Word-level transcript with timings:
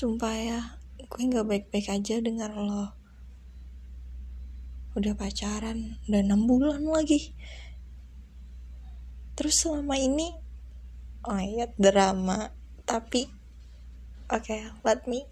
sumpah 0.00 0.32
ya 0.32 0.60
gue 0.96 1.28
nggak 1.28 1.44
baik-baik 1.44 1.92
aja 1.92 2.24
dengar 2.24 2.56
lo. 2.56 2.96
Udah 4.96 5.12
pacaran 5.12 6.00
udah 6.08 6.24
enam 6.24 6.48
bulan 6.48 6.80
lagi. 6.88 7.36
Terus 9.36 9.60
selama 9.60 10.00
ini 10.00 10.32
oh 11.28 11.36
iya 11.36 11.68
drama. 11.76 12.48
Tapi 12.88 13.28
oke 14.32 14.40
okay, 14.40 14.72
let 14.88 15.04
me 15.04 15.28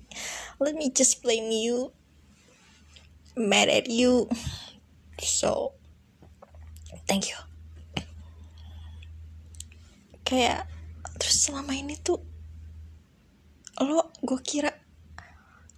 let 0.61 0.77
me 0.77 0.93
just 0.93 1.25
blame 1.25 1.49
you. 1.49 1.97
Mad 3.41 3.73
at 3.73 3.89
you. 3.89 4.29
So 5.17 5.73
thank 7.09 7.33
you. 7.33 7.41
Kayak 10.29 10.69
terus 11.17 11.49
selama 11.49 11.73
ini 11.73 11.97
tuh 11.97 12.28
lo 13.79 14.11
gue 14.25 14.41
kira 14.43 14.75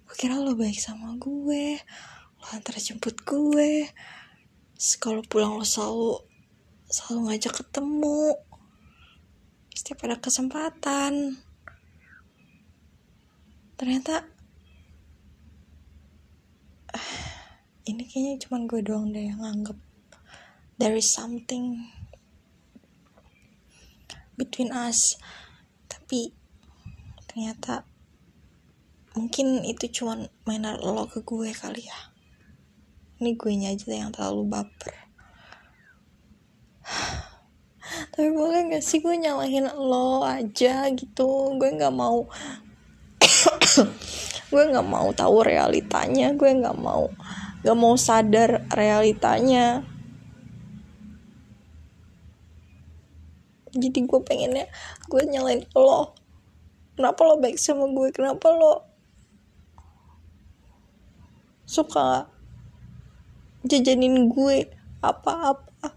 gue 0.08 0.16
kira 0.16 0.40
lo 0.40 0.56
baik 0.56 0.80
sama 0.80 1.14
gue 1.20 1.76
lo 2.40 2.46
antar 2.56 2.80
jemput 2.80 3.20
gue. 3.28 3.84
Kalau 4.96 5.20
pulang 5.28 5.60
lo 5.60 5.64
selalu 5.64 6.24
selalu 6.88 7.20
ngajak 7.28 7.52
ketemu. 7.60 8.32
Setiap 9.76 10.08
ada 10.08 10.16
kesempatan. 10.16 11.36
Ternyata 13.76 14.24
ini 17.90 18.02
kayaknya 18.08 18.40
cuma 18.48 18.64
gue 18.64 18.80
doang 18.80 19.12
deh 19.12 19.28
yang 19.28 19.44
anggap 19.44 19.76
there 20.80 20.96
is 20.96 21.12
something 21.12 21.92
between 24.40 24.72
us. 24.72 25.20
Tapi 25.92 26.32
ternyata 27.28 27.89
mungkin 29.20 29.60
itu 29.68 30.00
cuma 30.00 30.16
mainan 30.48 30.80
lo 30.80 31.04
ke 31.04 31.20
gue 31.20 31.52
kali 31.52 31.84
ya. 31.84 32.00
Ini 33.20 33.36
gue 33.36 33.52
aja 33.68 33.92
yang 33.92 34.08
terlalu 34.16 34.48
baper. 34.48 34.96
Tapi 38.16 38.32
boleh 38.32 38.72
gak 38.72 38.80
sih 38.80 39.04
gue 39.04 39.12
nyalahin 39.12 39.68
lo 39.76 40.24
aja 40.24 40.88
gitu? 40.88 41.52
Gue 41.60 41.68
nggak 41.76 41.92
mau 41.92 42.24
gue 44.50 44.62
nggak 44.72 44.88
mau 44.88 45.12
tahu 45.12 45.44
realitanya. 45.44 46.32
Gue 46.32 46.56
nggak 46.56 46.80
mau 46.80 47.12
nggak 47.60 47.76
mau 47.76 47.92
sadar 48.00 48.64
realitanya. 48.72 49.84
Jadi 53.76 54.00
gue 54.00 54.20
pengennya 54.24 54.64
gue 55.12 55.22
nyalain 55.28 55.68
lo. 55.76 56.16
Kenapa 56.96 57.20
lo 57.28 57.36
baik 57.36 57.60
sama 57.60 57.84
gue? 57.92 58.08
Kenapa 58.16 58.48
lo 58.48 58.89
suka 61.70 62.26
jajanin 63.62 64.26
gue 64.26 64.66
apa-apa. 64.98 65.94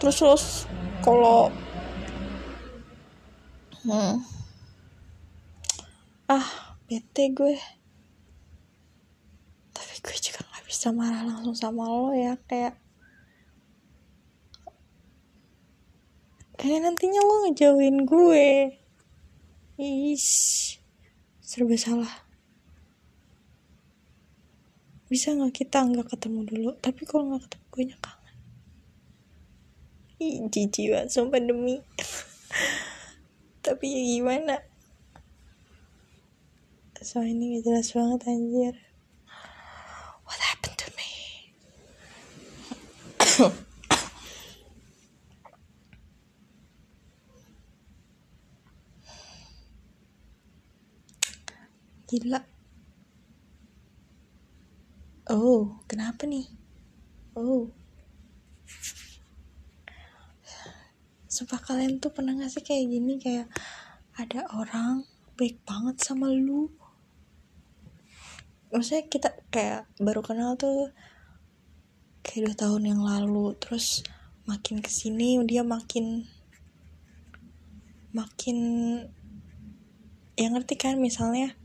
Terus 0.00 0.16
terus 0.16 0.44
kalau 1.04 1.52
hmm, 3.84 4.24
ah 6.32 6.48
bete 6.88 7.36
gue. 7.36 7.60
Tapi 9.76 9.94
gue 10.00 10.16
juga 10.24 10.40
nggak 10.40 10.64
bisa 10.64 10.88
marah 10.96 11.20
langsung 11.28 11.52
sama 11.52 11.84
lo 11.84 12.16
ya 12.16 12.40
kayak 12.48 12.80
kayak 16.56 16.80
nantinya 16.80 17.20
lo 17.20 17.44
ngejauhin 17.44 18.08
gue. 18.08 18.72
Ish 19.76 20.79
serba 21.50 21.74
salah. 21.74 22.14
Bisa 25.10 25.34
nggak 25.34 25.50
kita 25.50 25.82
nggak 25.82 26.14
ketemu 26.14 26.46
dulu? 26.46 26.70
Tapi 26.78 27.02
kalau 27.02 27.34
nggak 27.34 27.50
ketemu 27.50 27.66
gue 27.74 27.84
kangen. 27.98 28.36
Ih 30.22 30.46
jijik 30.46 30.94
banget 30.94 31.10
sumpah 31.10 31.42
demi. 31.42 31.82
Tapi 33.66 33.82
ya 33.90 34.02
gimana? 34.14 34.62
So 37.02 37.26
ini 37.26 37.58
gak 37.58 37.66
jelas 37.66 37.98
banget 37.98 38.30
anjir. 38.30 38.74
What 40.22 40.38
happened 40.38 40.78
to 40.78 40.88
me 40.94 41.10
Gila. 52.10 52.42
Oh, 55.30 55.78
kenapa 55.86 56.26
nih? 56.26 56.50
Oh. 57.38 57.70
Sumpah 61.30 61.62
kalian 61.62 62.02
tuh 62.02 62.10
pernah 62.10 62.34
gak 62.34 62.50
sih 62.50 62.66
kayak 62.66 62.90
gini 62.90 63.14
kayak 63.22 63.46
ada 64.18 64.42
orang 64.58 65.06
baik 65.38 65.62
banget 65.62 66.02
sama 66.02 66.34
lu 66.34 66.66
maksudnya 68.74 69.06
kita 69.06 69.30
kayak 69.48 69.86
baru 69.96 70.20
kenal 70.20 70.58
tuh 70.58 70.90
kayak 72.26 72.50
dua 72.50 72.56
tahun 72.58 72.90
yang 72.90 73.02
lalu 73.06 73.54
terus 73.56 74.02
makin 74.44 74.82
ke 74.82 74.90
sini 74.90 75.40
dia 75.48 75.62
makin 75.62 76.26
makin 78.10 78.58
yang 80.36 80.58
ngerti 80.58 80.74
kan 80.74 80.98
misalnya 80.98 81.59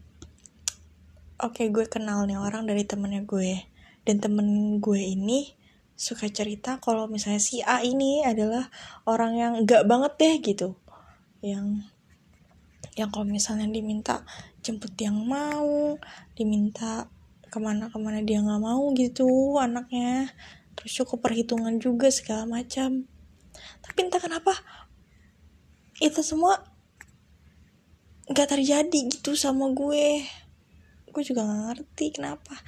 oke 1.42 1.60
okay, 1.60 1.68
gue 1.72 1.86
kenal 1.92 2.24
nih 2.24 2.40
orang 2.40 2.68
dari 2.68 2.88
temennya 2.88 3.24
gue. 3.28 3.68
Dan 4.06 4.22
temen 4.22 4.78
gue 4.78 5.02
ini 5.02 5.58
suka 5.96 6.28
cerita 6.28 6.78
kalau 6.84 7.08
misalnya 7.08 7.42
si 7.42 7.64
A 7.64 7.82
ini 7.82 8.22
adalah 8.22 8.68
orang 9.08 9.34
yang 9.36 9.54
gak 9.66 9.88
banget 9.90 10.14
deh 10.20 10.36
gitu. 10.44 10.70
Yang 11.42 11.88
yang 12.96 13.12
kalau 13.12 13.28
misalnya 13.28 13.68
diminta 13.68 14.24
jemput 14.64 14.96
yang 14.96 15.20
mau 15.28 16.00
diminta 16.32 17.12
ke 17.52 17.58
mana-kemana 17.60 18.24
dia 18.24 18.40
nggak 18.40 18.62
mau 18.64 18.92
gitu 18.96 19.60
anaknya. 19.60 20.32
Terus 20.80 21.04
cukup 21.04 21.28
perhitungan 21.28 21.76
juga 21.80 22.08
segala 22.08 22.48
macam. 22.48 23.04
Tapi 23.84 23.98
entah 24.00 24.24
kenapa 24.24 24.56
itu 26.00 26.20
semua 26.24 26.64
nggak 28.32 28.58
terjadi 28.58 29.00
gitu 29.12 29.36
sama 29.36 29.72
gue 29.72 30.24
gue 31.16 31.24
juga 31.24 31.48
gak 31.48 31.62
ngerti 31.72 32.20
kenapa. 32.20 32.60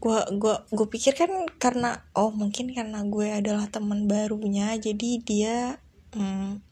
Gue 0.00 0.16
gue 0.40 0.54
gue 0.72 0.86
pikir 0.88 1.12
kan 1.12 1.28
karena 1.60 2.00
oh 2.16 2.32
mungkin 2.32 2.72
karena 2.72 3.04
gue 3.04 3.28
adalah 3.28 3.68
teman 3.68 4.08
barunya 4.08 4.72
jadi 4.80 5.10
dia 5.20 5.56
hmm, 6.16 6.64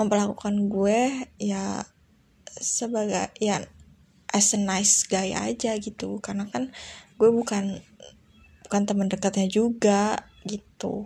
memperlakukan 0.00 0.72
gue 0.72 1.28
ya 1.36 1.84
sebagai 2.48 3.28
ya 3.36 3.60
as 4.32 4.56
a 4.56 4.60
nice 4.60 5.04
guy 5.04 5.36
aja 5.36 5.76
gitu. 5.76 6.16
Karena 6.24 6.48
kan 6.48 6.72
gue 7.20 7.28
bukan 7.28 7.84
bukan 8.64 8.82
teman 8.88 9.12
dekatnya 9.12 9.52
juga 9.52 10.24
gitu. 10.48 11.04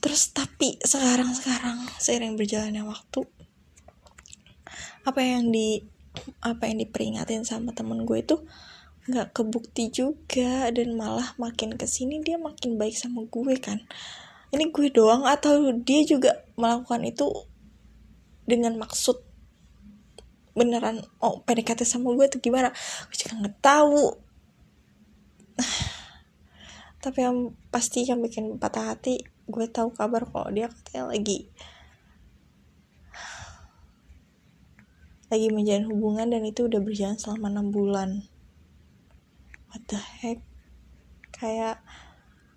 Terus 0.00 0.32
tapi 0.32 0.80
sekarang 0.80 1.36
sekarang 1.36 1.84
seiring 2.00 2.40
berjalannya 2.40 2.80
waktu 2.88 3.28
apa 5.08 5.24
yang 5.24 5.48
di 5.48 5.97
apa 6.42 6.66
yang 6.68 6.82
diperingatin 6.82 7.44
sama 7.46 7.74
temen 7.74 8.02
gue 8.02 8.18
itu 8.22 8.36
nggak 9.08 9.32
kebukti 9.32 9.88
juga 9.88 10.68
dan 10.68 10.92
malah 10.92 11.32
makin 11.40 11.80
ke 11.80 11.88
sini 11.88 12.20
dia 12.20 12.36
makin 12.36 12.76
baik 12.76 12.92
sama 12.96 13.24
gue 13.24 13.56
kan. 13.56 13.80
Ini 14.52 14.68
gue 14.68 14.88
doang 14.92 15.24
atau 15.24 15.72
dia 15.80 16.04
juga 16.04 16.44
melakukan 16.60 17.04
itu 17.04 17.28
dengan 18.48 18.76
maksud 18.80 19.20
beneran 20.56 21.04
oh 21.20 21.40
PDKT 21.44 21.88
sama 21.88 22.12
gue 22.12 22.28
tuh 22.28 22.40
gimana? 22.40 22.68
Gue 23.08 23.16
juga 23.16 23.34
nggak 23.40 23.56
tahu. 23.64 24.04
Tapi 27.04 27.18
yang 27.24 27.56
pasti 27.72 28.04
yang 28.04 28.20
bikin 28.20 28.60
patah 28.60 28.92
hati 28.92 29.24
gue 29.48 29.66
tahu 29.72 29.96
kabar 29.96 30.28
kalau 30.28 30.52
dia 30.52 30.68
katanya 30.68 31.16
lagi 31.16 31.48
lagi 35.28 35.52
menjalin 35.52 35.84
hubungan 35.92 36.32
dan 36.32 36.40
itu 36.48 36.64
udah 36.64 36.80
berjalan 36.80 37.20
selama 37.20 37.52
enam 37.52 37.68
bulan. 37.68 38.24
What 39.68 39.84
the 39.84 40.00
heck? 40.00 40.40
Kayak 41.28 41.84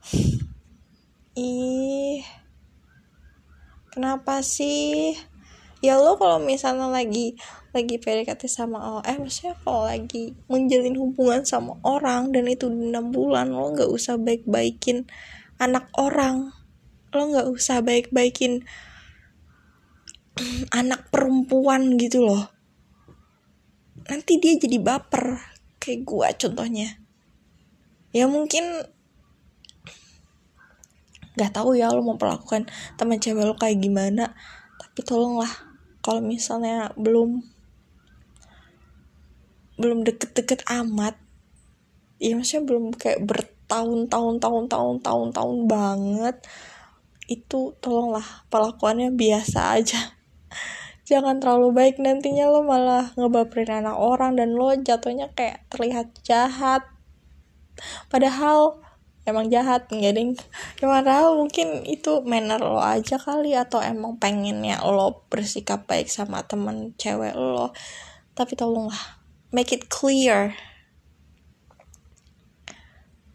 ih 1.36 2.24
kenapa 3.92 4.40
sih? 4.40 5.20
Ya 5.84 6.00
lo 6.00 6.16
kalau 6.16 6.40
misalnya 6.40 6.88
lagi 6.88 7.36
lagi 7.76 8.00
PDKT 8.00 8.48
sama 8.48 8.80
oh 8.80 9.02
eh 9.04 9.20
maksudnya 9.20 9.58
kalau 9.68 9.84
lagi 9.84 10.32
menjalin 10.48 10.96
hubungan 10.96 11.44
sama 11.44 11.76
orang 11.84 12.32
dan 12.32 12.48
itu 12.48 12.72
enam 12.72 13.12
bulan 13.12 13.52
lo 13.52 13.76
nggak 13.76 13.92
usah 13.92 14.16
baik-baikin 14.16 15.12
anak 15.60 15.92
orang. 16.00 16.56
Lo 17.12 17.22
nggak 17.28 17.52
usah 17.52 17.84
baik-baikin 17.84 18.64
anak 20.72 21.12
perempuan 21.12 22.00
gitu 22.00 22.24
loh 22.24 22.61
nanti 24.12 24.44
dia 24.44 24.60
jadi 24.60 24.76
baper 24.84 25.40
kayak 25.80 26.04
gue 26.04 26.28
contohnya. 26.36 27.00
Ya 28.12 28.28
mungkin 28.28 28.84
nggak 31.40 31.56
tahu 31.56 31.80
ya 31.80 31.88
lo 31.88 32.04
mau 32.04 32.20
perlakukan 32.20 32.68
teman 33.00 33.24
cewek 33.24 33.48
lo 33.48 33.56
kayak 33.56 33.80
gimana 33.80 34.36
tapi 34.76 35.00
tolonglah 35.08 35.48
kalau 36.04 36.20
misalnya 36.20 36.92
belum 37.00 37.40
belum 39.80 40.04
deket-deket 40.04 40.68
amat 40.68 41.16
ya 42.20 42.36
maksudnya 42.36 42.68
belum 42.68 42.92
kayak 43.00 43.24
bertahun-tahun 43.24 44.44
tahun-tahun 44.44 44.96
tahun-tahun 45.00 45.60
banget 45.72 46.36
itu 47.32 47.74
tolonglah 47.80 48.28
perlakuannya 48.52 49.16
biasa 49.16 49.80
aja 49.80 50.20
jangan 51.12 51.44
terlalu 51.44 51.76
baik 51.76 52.00
nantinya 52.00 52.48
lo 52.48 52.64
malah 52.64 53.12
ngebaperin 53.20 53.84
anak 53.84 54.00
orang 54.00 54.40
dan 54.40 54.56
lo 54.56 54.72
jatuhnya 54.72 55.28
kayak 55.36 55.68
terlihat 55.68 56.16
jahat. 56.24 56.88
Padahal 58.08 58.80
emang 59.28 59.52
jahat 59.52 59.92
nggak 59.92 60.16
ding? 60.16 60.40
Gimana 60.80 61.28
mungkin 61.36 61.84
itu 61.84 62.24
manner 62.24 62.64
lo 62.64 62.80
aja 62.80 63.20
kali 63.20 63.52
atau 63.52 63.84
emang 63.84 64.16
pengennya 64.16 64.80
lo 64.88 65.28
bersikap 65.28 65.84
baik 65.84 66.08
sama 66.08 66.48
temen 66.48 66.96
cewek 66.96 67.36
lo. 67.36 67.76
Tapi 68.32 68.56
tolonglah 68.56 69.20
make 69.52 69.76
it 69.76 69.92
clear. 69.92 70.56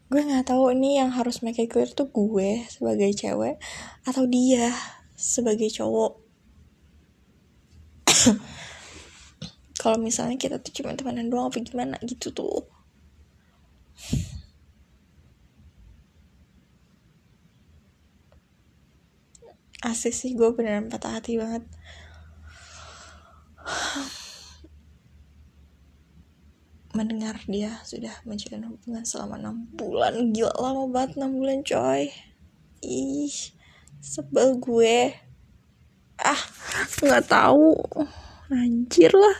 Gue 0.08 0.22
nggak 0.24 0.48
tahu 0.48 0.72
ini 0.72 0.96
yang 0.96 1.12
harus 1.12 1.44
make 1.44 1.60
it 1.60 1.68
clear 1.68 1.92
tuh 1.92 2.08
gue 2.08 2.64
sebagai 2.72 3.12
cewek 3.12 3.60
atau 4.08 4.24
dia 4.24 4.72
sebagai 5.12 5.68
cowok 5.68 6.25
kalau 9.80 9.96
misalnya 10.02 10.34
kita 10.40 10.58
tuh 10.58 10.72
cuma 10.74 10.96
temenan 10.98 11.30
doang 11.30 11.48
apa 11.52 11.62
gimana 11.62 11.96
gitu 12.02 12.34
tuh? 12.34 12.66
Asik 19.86 20.10
sih 20.10 20.34
gue 20.34 20.50
beneran 20.50 20.90
patah 20.90 21.20
hati 21.20 21.38
banget. 21.38 21.62
Mendengar 26.96 27.36
dia 27.44 27.76
sudah 27.84 28.24
menjalin 28.24 28.72
hubungan 28.72 29.04
selama 29.04 29.36
6 29.38 29.76
bulan. 29.76 30.32
Gila 30.32 30.56
lama 30.56 30.88
banget 30.88 31.20
6 31.20 31.38
bulan 31.38 31.58
coy. 31.60 32.08
Ih 32.82 33.36
sebel 34.00 34.56
gue 34.58 35.25
ah 36.26 36.40
nggak 37.02 37.24
tahu. 37.30 37.70
Anjir 38.50 39.14
lah. 39.14 39.38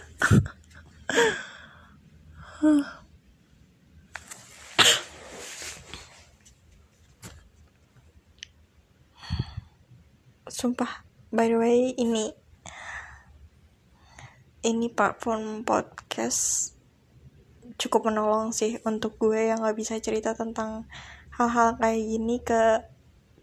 Sumpah 10.47 11.03
by 11.35 11.51
the 11.51 11.59
way 11.59 11.93
ini 11.99 12.33
ini 14.67 14.91
platform 14.91 15.63
podcast 15.63 16.73
cukup 17.77 18.09
menolong 18.09 18.57
sih 18.57 18.81
untuk 18.89 19.21
gue 19.21 19.53
yang 19.53 19.61
gak 19.63 19.77
bisa 19.77 20.01
cerita 20.01 20.33
tentang 20.33 20.89
hal-hal 21.37 21.77
kayak 21.77 22.01
gini 22.01 22.41
ke 22.41 22.83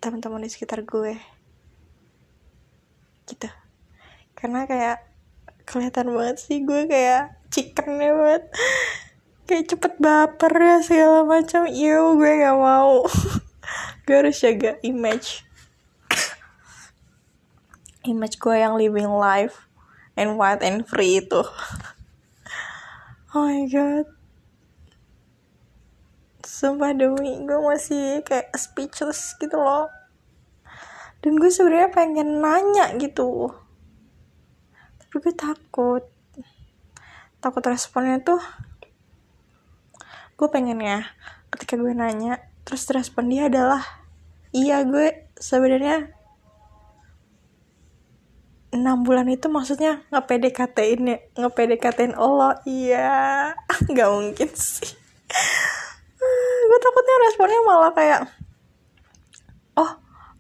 teman-teman 0.02 0.44
di 0.44 0.50
sekitar 0.50 0.84
gue 0.84 1.16
gitu. 3.28 3.50
Karena 4.36 4.68
kayak 4.68 5.08
kelihatan 5.64 6.12
banget 6.12 6.38
sih 6.44 6.64
gue 6.64 6.88
kayak 6.88 7.40
chickennya 7.48 8.12
banget. 8.12 8.44
Kayak 9.48 9.66
cepet 9.76 9.94
baper 10.00 10.54
ya 10.56 10.78
segala 10.84 11.20
macam. 11.28 11.68
Iyo 11.68 12.16
gue 12.20 12.32
gak 12.44 12.58
mau. 12.58 13.04
Gue 14.04 14.20
harus 14.20 14.36
jaga 14.36 14.76
image. 14.84 15.48
Image 18.04 18.36
gue 18.36 18.56
yang 18.60 18.76
living 18.76 19.08
life 19.08 19.72
and 20.20 20.36
wild 20.36 20.60
and 20.60 20.84
free 20.84 21.24
itu. 21.24 21.40
Oh 23.34 23.50
my 23.50 23.66
god. 23.66 24.06
Sumpah 26.46 26.94
demi 26.94 27.42
gue 27.42 27.60
masih 27.66 28.22
kayak 28.22 28.54
speechless 28.54 29.34
gitu 29.42 29.58
loh 29.58 29.90
dan 31.24 31.40
gue 31.40 31.48
sebenarnya 31.48 31.90
pengen 31.96 32.44
nanya 32.44 32.92
gitu. 33.00 33.48
Tapi 35.00 35.16
gue 35.24 35.34
takut. 35.34 36.04
Takut 37.40 37.64
responnya 37.64 38.20
tuh 38.20 38.44
gue 40.34 40.48
pengen 40.52 40.82
ya 40.84 41.08
ketika 41.54 41.80
gue 41.80 41.94
nanya 41.96 42.42
terus 42.68 42.90
respon 42.92 43.30
dia 43.32 43.48
adalah 43.48 43.80
iya 44.52 44.82
gue 44.84 45.30
sebenarnya 45.38 46.10
enam 48.74 49.06
bulan 49.06 49.30
itu 49.30 49.48
maksudnya 49.48 50.02
ngepdkt 50.10 50.76
ya 50.76 51.18
ngepdkt 51.40 52.18
Allah. 52.20 52.60
Iya 52.68 53.54
nggak 53.92 54.10
mungkin 54.12 54.50
sih. 54.52 54.92
Gue 56.64 56.80
takutnya 56.80 57.16
responnya 57.28 57.60
malah 57.68 57.92
kayak 57.94 58.22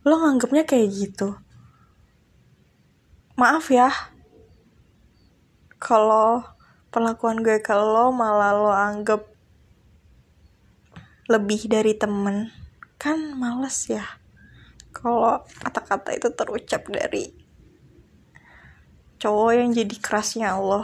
lo 0.03 0.15
nganggapnya 0.19 0.67
kayak 0.67 0.89
gitu? 0.91 1.39
Maaf 3.39 3.71
ya. 3.71 3.87
Kalau 5.79 6.43
perlakuan 6.91 7.39
gue 7.43 7.59
ke 7.63 7.71
lo 7.71 8.11
malah 8.11 8.51
lo 8.55 8.71
anggap 8.71 9.23
lebih 11.31 11.71
dari 11.71 11.95
temen 11.95 12.51
kan 12.99 13.35
males 13.39 13.87
ya. 13.87 14.03
Kalau 14.91 15.41
kata-kata 15.63 16.13
itu 16.13 16.29
terucap 16.35 16.85
dari 16.91 17.43
cowok 19.23 19.51
yang 19.55 19.71
jadi 19.71 19.95
kerasnya 20.03 20.51
Allah 20.59 20.83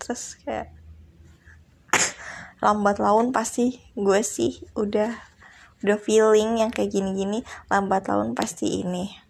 terus 0.00 0.40
kayak 0.40 0.72
lambat 2.64 2.96
laun 2.96 3.36
pasti 3.36 3.84
gue 3.92 4.20
sih 4.24 4.64
udah 4.72 5.12
udah 5.84 6.00
feeling 6.00 6.64
yang 6.64 6.72
kayak 6.72 6.90
gini-gini 6.90 7.44
lambat 7.68 8.08
laun 8.08 8.32
pasti 8.32 8.80
ini 8.80 9.24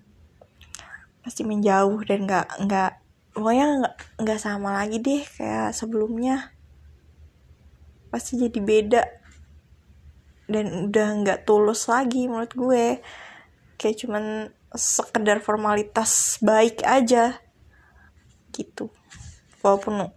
pasti 1.25 1.41
menjauh 1.41 2.05
dan 2.05 2.29
nggak 2.29 2.47
nggak 2.69 2.93
pokoknya 3.35 3.67
nggak 3.83 3.97
nggak 4.23 4.41
sama 4.41 4.79
lagi 4.79 5.03
deh 5.03 5.25
kayak 5.25 5.75
sebelumnya. 5.75 6.55
Pasti 8.13 8.39
jadi 8.39 8.61
beda 8.63 9.03
dan 10.47 10.93
udah 10.93 11.09
nggak 11.25 11.43
tulus 11.49 11.91
lagi 11.91 12.31
menurut 12.31 12.55
gue. 12.55 12.87
Kayak 13.81 13.97
cuman 14.07 14.25
sekedar 14.77 15.43
formalitas 15.43 16.39
baik 16.39 16.87
aja 16.87 17.43
gitu. 18.55 18.93
Walaupun 19.65 20.13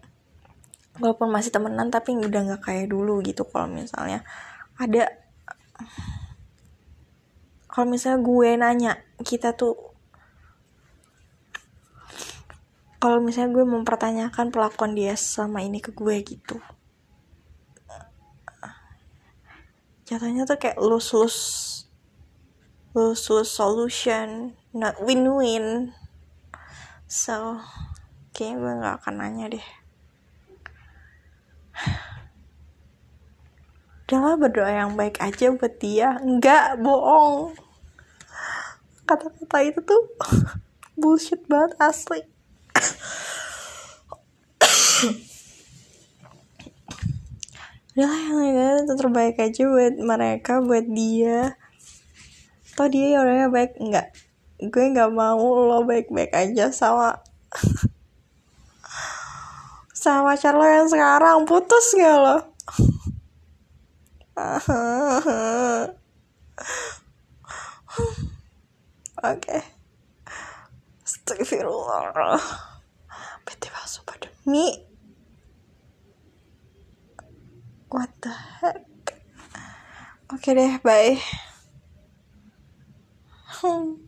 walaupun 1.02 1.30
masih 1.34 1.50
temenan 1.50 1.90
tapi 1.90 2.14
udah 2.14 2.54
nggak 2.54 2.62
kayak 2.70 2.94
dulu 2.94 3.24
gitu 3.26 3.48
kalau 3.50 3.66
misalnya. 3.66 4.22
Ada 4.78 5.10
kalau 7.78 7.94
misalnya 7.94 8.26
gue 8.26 8.50
nanya 8.58 8.94
kita 9.22 9.54
tuh 9.54 9.78
kalau 12.98 13.22
misalnya 13.22 13.54
gue 13.54 13.66
mempertanyakan 13.70 14.50
perlakuan 14.50 14.98
dia 14.98 15.14
selama 15.14 15.62
ini 15.62 15.78
ke 15.78 15.94
gue 15.94 16.18
gitu 16.26 16.58
jatuhnya 20.10 20.50
tuh 20.50 20.58
kayak 20.58 20.82
lose 20.82 21.14
lose 21.14 21.42
lose 22.98 23.30
lose 23.30 23.54
solution 23.54 24.58
not 24.74 24.98
win 25.06 25.30
win 25.38 25.94
so 27.06 27.62
kayaknya 28.34 28.58
gue 28.58 28.74
gak 28.82 28.96
akan 29.02 29.14
nanya 29.22 29.46
deh. 29.54 29.68
Udahlah 34.08 34.38
berdoa 34.40 34.72
yang 34.72 34.94
baik 34.94 35.20
aja 35.20 35.52
buat 35.52 35.82
dia. 35.82 36.22
Enggak 36.22 36.80
bohong 36.80 37.67
kata-kata 39.08 39.58
itu 39.64 39.80
tuh 39.80 40.02
bullshit 41.00 41.40
banget 41.48 41.80
asli. 41.80 42.22
Udahlah 47.98 48.46
yang 48.46 48.86
itu 48.86 48.94
terbaik 48.94 49.42
aja 49.42 49.64
buat 49.66 49.96
mereka 49.98 50.62
buat 50.62 50.86
dia. 50.86 51.58
Toh 52.78 52.86
dia 52.94 53.18
orangnya 53.18 53.50
baik 53.50 53.74
enggak. 53.82 54.14
Gue 54.62 54.94
nggak 54.94 55.10
mau 55.10 55.42
lo 55.42 55.82
baik-baik 55.82 56.30
aja 56.30 56.70
sama 56.70 57.18
sama 59.98 60.38
pacar 60.38 60.54
lo 60.54 60.68
yang 60.68 60.86
sekarang. 60.86 61.50
Putus 61.50 61.98
gak 61.98 62.18
lo 62.22 62.38
oke 69.24 69.42
okay. 69.42 69.62
Astagfirullah 71.08 72.38
PT 73.48 73.72
palsu 73.72 74.04
pada 74.06 74.28
mie 74.46 74.86
What 77.88 78.12
the 78.20 78.30
heck 78.30 79.24
Oke 80.30 80.52
deh 80.52 80.78
bye 80.84 81.18
hmm. 83.64 84.07